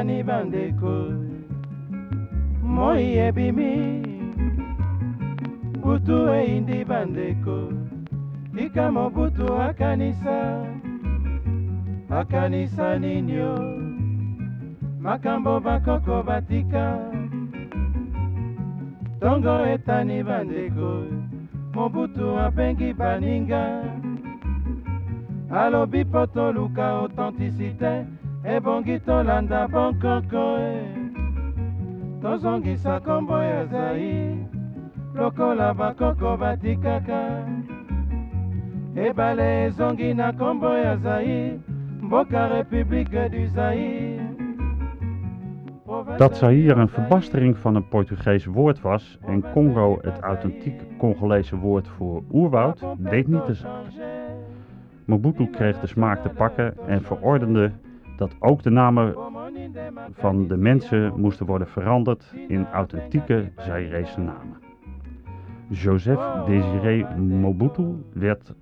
[0.01, 1.13] Etani bandeko?
[2.63, 4.01] Moi ebimi.
[5.83, 7.69] Butu eyindi bandeko.
[8.57, 10.65] Tika mobutu akanisa.
[12.11, 13.55] Akanisa ninio
[15.01, 16.99] makambo bakoko batika.
[19.17, 21.05] Ntongo etani bandeko.
[21.75, 23.85] Mobutu abengi baninga.
[25.51, 30.83] Alobi po toluka authenticité ebongi tolanda bonkoko e
[32.23, 34.47] tozongisa nkombo ya zai
[35.15, 37.45] lokola bakoko batikaka
[38.97, 41.59] ebale ezongi na nkombo ya zaire
[42.01, 44.21] mboka republike du zaire
[46.17, 51.89] Dat Zaire een verbastering van een Portugees woord was en Congo het authentiek Congolese woord
[51.89, 53.85] voor oerwoud, deed niet de zaak.
[55.05, 57.71] Mobutu kreeg de smaak te pakken en verordende
[58.21, 59.15] dat ook de namen
[60.11, 64.57] van de mensen moesten worden veranderd in authentieke Zairese namen.
[65.69, 68.55] Joseph Désiré Mobutu werd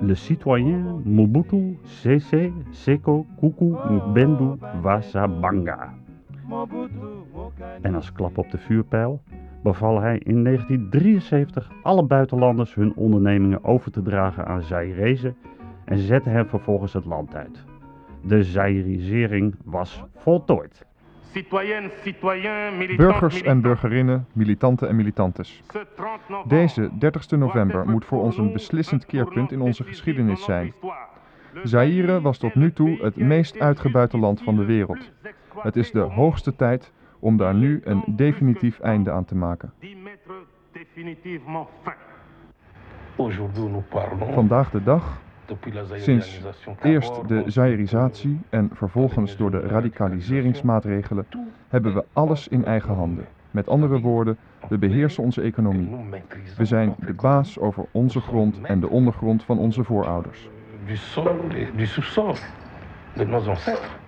[0.00, 3.74] Le Citoyen Mobutu CC Seko Kuku
[4.12, 5.94] Bendu Wasabanga.
[7.80, 9.22] En als klap op de vuurpijl
[9.62, 15.36] beval hij in 1973 alle buitenlanders hun ondernemingen over te dragen aan Zairezen
[15.84, 17.71] en zette hen vervolgens het land uit.
[18.22, 20.86] De Zairisering was voltooid.
[22.96, 25.62] Burgers en burgerinnen, militanten en militantes.
[26.46, 30.72] Deze 30 november moet voor ons een beslissend keerpunt in onze geschiedenis zijn.
[31.62, 35.10] Zaire was tot nu toe het meest uitgebuite land van de wereld.
[35.58, 39.72] Het is de hoogste tijd om daar nu een definitief einde aan te maken.
[44.32, 45.20] Vandaag de dag,
[45.96, 46.40] sinds
[46.82, 51.26] eerst de Zairisatie en vervolgens door de radicaliseringsmaatregelen,
[51.68, 53.26] hebben we alles in eigen handen.
[53.50, 55.96] Met andere woorden, we beheersen onze economie.
[56.56, 60.48] We zijn de baas over onze grond en de ondergrond van onze voorouders.
[60.86, 61.28] Du sol,
[61.76, 62.34] du sous-sol
[63.14, 64.01] de nos ancêtres.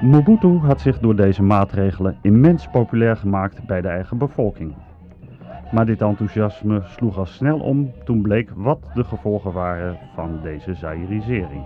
[0.00, 4.74] Mobutu had zich door deze maatregelen immens populair gemaakt bij de eigen bevolking.
[5.72, 10.74] Maar dit enthousiasme sloeg al snel om toen bleek wat de gevolgen waren van deze
[10.74, 11.64] Zairisering.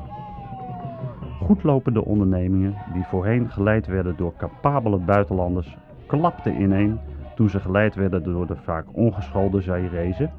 [1.40, 6.98] Goedlopende ondernemingen die voorheen geleid werden door capabele buitenlanders klapten ineen
[7.34, 10.30] toen ze geleid werden door de vaak ongeschoolde Zairezen,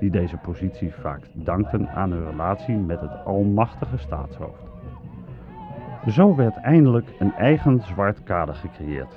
[0.00, 4.70] die deze positie vaak dankten aan hun relatie met het almachtige staatshoofd.
[6.06, 9.14] Zo werd eindelijk een eigen zwart kader gecreëerd.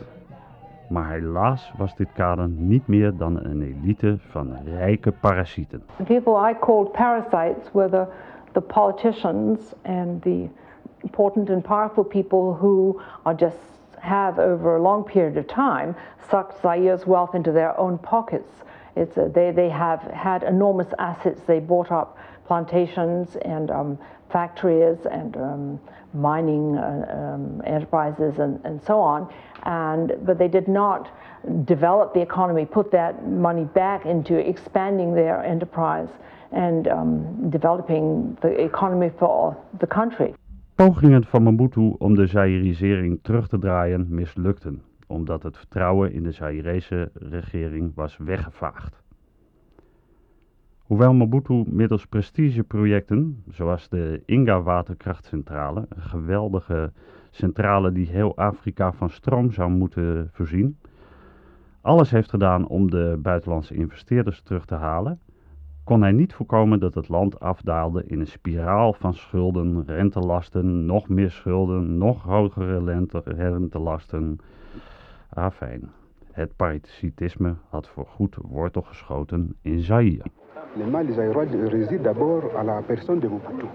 [0.90, 5.84] Maar helaas was dit kader niet meer dan een elite van rijke parasieten.
[6.06, 8.06] People I called parasites were the,
[8.52, 10.48] the politicians and the
[10.98, 13.58] important and powerful people who are just
[14.00, 15.96] have over a long period of time
[16.30, 18.64] sucked Zaire's wealth into their own pockets.
[18.96, 21.42] It's a, they, they have had enormous assets.
[21.48, 23.98] They bought up plantations and um,
[24.30, 25.80] factories and um,
[26.14, 29.34] mining uh, um, enterprises and, and so on.
[29.64, 31.10] And, but they did not
[31.66, 36.10] develop the economy, put that money back into expanding their enterprise
[36.52, 40.34] and um, developing the economy for the country.
[40.76, 46.32] Pogingen van Mobutu om de Zairisering terug te draaien mislukten, omdat het vertrouwen in de
[46.32, 49.02] Zairese regering was weggevaagd.
[50.84, 56.92] Hoewel Mobutu middels prestigeprojecten, zoals de Inga waterkrachtcentrale, een geweldige
[57.32, 60.78] centrale die heel Afrika van stroom zou moeten voorzien,
[61.82, 65.20] alles heeft gedaan om de buitenlandse investeerders terug te halen,
[65.84, 71.10] kon hij niet voorkomen dat het land afdaalde in een spiraal van schulden, rentelasten, nog
[71.10, 74.40] meer schulden, nog hogere rentelasten.
[75.36, 75.92] Afijn,
[76.32, 80.24] het parasitisme had voorgoed wortel geschoten in Zaire.
[80.76, 83.66] Le mal des Aïrois réside d'abord à la personne de Mobutu.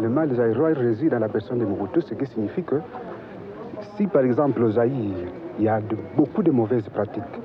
[0.00, 2.80] Le mal des Aïrois réside à la personne de Mobutu, ce qui signifie que
[3.96, 5.80] si par exemple au Zaïre, il y a
[6.16, 7.40] beaucoup de mauvaises pratiques,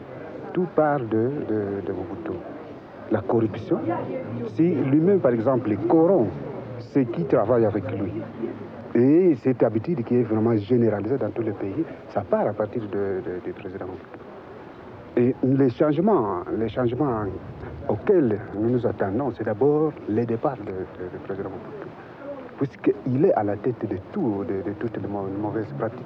[0.53, 1.31] tout part de,
[1.85, 2.37] de, Mobutu.
[3.11, 3.79] La corruption,
[4.47, 6.31] si lui-même par exemple corrompt
[6.79, 8.13] ceux qui travaillent avec lui,
[8.99, 12.81] et cette habitude qui est vraiment généralisée dans tous les pays, ça part à partir
[12.83, 13.87] du président.
[15.17, 17.25] Et les changements, les changements
[17.87, 21.51] auxquels nous nous attendons, c'est d'abord le départ du président
[22.59, 26.05] puisqu'il est à la tête de tout, de, toutes les mauvaises pratiques.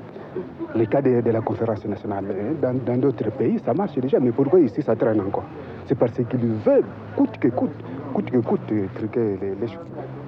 [0.76, 2.26] Le cas de, la conférence nationale,
[2.62, 5.46] dans d'autres pays, ça marche déjà, mais pourquoi ici ça traîne encore?
[5.88, 6.84] C'est parce qu'il veut,
[7.16, 7.72] coûte que coûte,
[8.14, 8.62] coûte que coûte,
[8.96, 9.68] truquer les, les,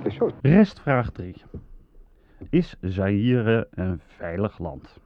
[0.03, 0.33] les choses.
[0.43, 1.25] Restvraag 3.
[2.49, 4.99] Is Zaire een veilig land?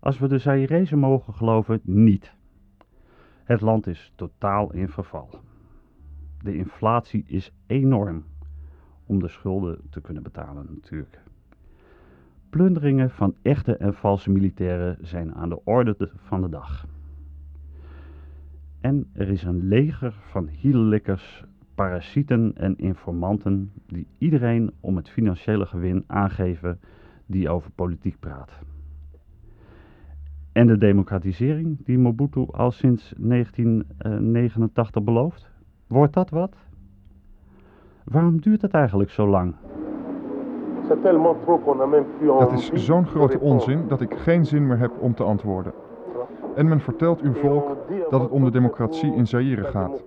[0.00, 2.34] Als we de Zairezen mogen geloven, niet.
[3.44, 5.30] Het land is totaal in verval.
[6.42, 8.24] De inflatie is enorm
[9.06, 11.20] om de schulden te kunnen betalen natuurlijk.
[12.50, 16.86] Plunderingen van echte en valse militairen zijn aan de orde van de dag.
[18.80, 21.44] En er is een leger van hiellikkers,
[21.76, 26.80] parasieten en informanten die iedereen om het financiële gewin aangeven
[27.26, 28.50] die over politiek praat.
[30.52, 35.50] En de democratisering die Mobutu al sinds 1989 belooft,
[35.86, 36.56] wordt dat wat?
[38.04, 39.54] Waarom duurt het eigenlijk zo lang?
[42.38, 45.72] Dat is zo'n grote onzin dat ik geen zin meer heb om te antwoorden.
[46.54, 47.76] En men vertelt uw volk
[48.10, 50.02] dat het om de democratie in Zaire gaat.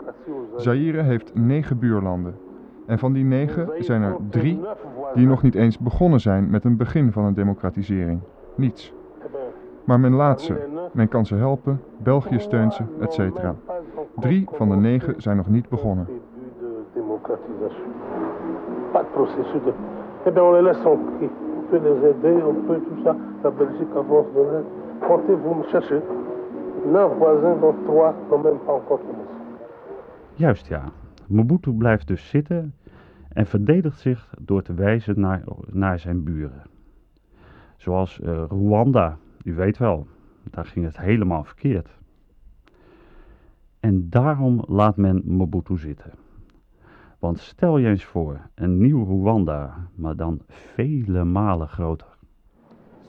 [0.61, 2.35] Zaire heeft negen buurlanden.
[2.85, 4.59] En van die negen zijn er drie
[5.13, 8.19] die nog niet eens begonnen zijn met een begin van een democratisering.
[8.55, 8.93] Niets.
[9.83, 10.55] Maar men laat ze,
[10.91, 13.19] men kan ze helpen, België steunt ze, etc.
[14.15, 16.07] Drie van de negen zijn nog niet begonnen.
[20.23, 20.31] Eh
[20.85, 20.97] on
[21.71, 23.15] peut les aider, on peut tout ça.
[23.43, 24.63] La Belgique avance de.
[25.07, 26.01] Comptez, vous me cherchez.
[26.85, 29.38] Neuf voisins, dont trois n'ont même pas encore commencé.
[30.39, 30.91] Juist ja.
[31.27, 32.75] Mobutu blijft dus zitten
[33.29, 36.63] en verdedigt zich door te wijzen naar, naar zijn buren.
[37.77, 40.07] Zoals uh, Rwanda, u weet wel,
[40.43, 41.89] daar ging het helemaal verkeerd.
[43.79, 46.11] En daarom laat men Mobutu zitten.
[47.19, 52.17] Want stel je eens voor, een nieuw Rwanda, maar dan vele malen groter.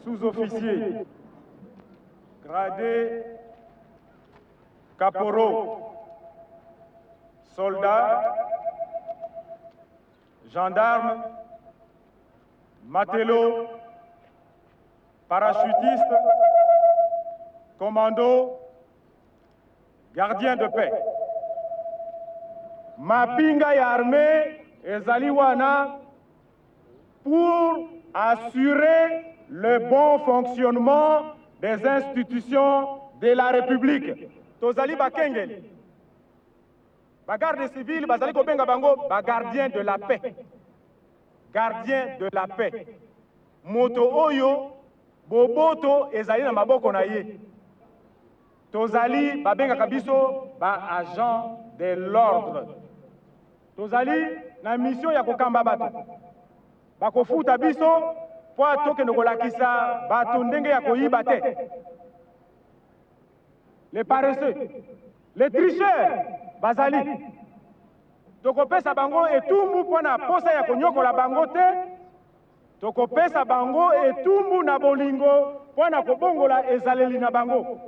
[0.02, 1.04] Sous-officier,
[2.42, 3.22] gradé,
[4.96, 5.89] caporal,
[7.56, 8.22] soldat,
[10.52, 11.22] gendarme,
[12.88, 13.68] matelot,
[15.28, 16.16] parachutiste,
[17.78, 18.58] commando,
[20.14, 20.92] gardien de paix.
[23.00, 25.96] mapinga ya armée ezali wana
[27.24, 31.22] pour assurer le bon fonctionnement
[31.62, 34.28] des institutions de la république
[34.60, 35.56] tozali bakengeli
[37.30, 40.20] bagarde civile bazali kobenga bango bagardien de la paix.
[41.54, 42.72] Gardien de la paix.
[43.64, 44.72] Moto oyo
[45.28, 47.38] boboto ezali na maboko na ye.
[48.72, 52.66] Tozali babengaka biso baagent de l'ordre.
[53.76, 54.18] Tozali
[54.64, 55.88] na mission ya kokamba bato.
[57.00, 58.14] Bakofuta biso
[58.54, 59.68] mpo tokende kolakisa
[60.08, 61.56] bato ndenge ya koyiba te.
[63.92, 64.54] Les paresseux
[65.36, 67.26] les tricheurs bazali
[68.42, 71.66] tokopesa bango etumbu mpo na posa ya konyokola bango te.
[72.80, 77.80] Tokopesa bango etumbu na bolingo mpo na kobongola ezaleli na bango.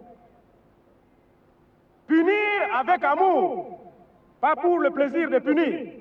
[2.06, 3.78] Punir avec amour
[4.40, 5.92] pas pour le plaisir de punir.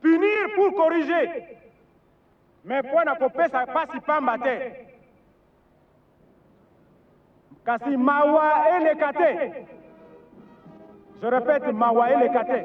[0.00, 1.58] Punir pour corriger,
[2.64, 4.86] mais mpo na kopesa pasi pamba te.
[7.64, 9.30] Kasi mawa eleka te
[11.22, 12.58] je répète mawa eleka te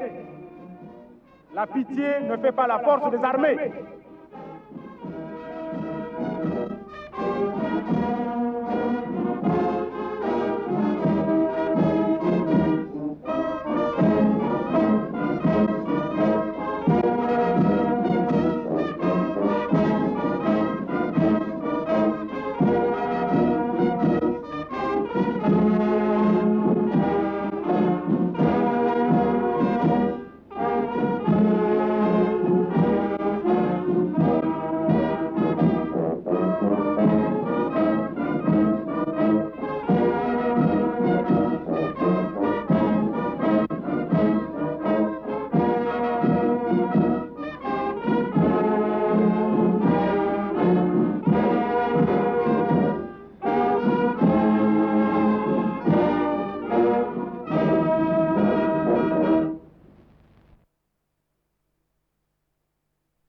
[1.54, 3.56] la pitié ne fait pas la force des armées